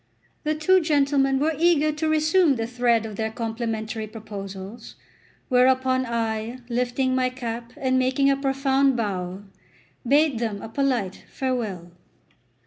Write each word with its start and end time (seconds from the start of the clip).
The 0.43 0.55
two 0.55 0.81
gentlemen 0.81 1.37
were 1.37 1.53
eager 1.59 1.91
to 1.91 2.09
resume 2.09 2.55
the 2.55 2.65
thread 2.65 3.05
of 3.05 3.17
their 3.17 3.29
complimentary 3.29 4.07
proposals, 4.07 4.95
whereupon 5.47 6.07
I, 6.07 6.57
lifting 6.69 7.13
my 7.13 7.29
cap 7.29 7.71
and 7.77 7.99
making 7.99 8.27
a 8.27 8.35
profound 8.35 8.97
bow, 8.97 9.43
bade 10.07 10.39
them 10.39 10.59
a 10.63 10.69
polite 10.69 11.23
farewell. 11.31 11.91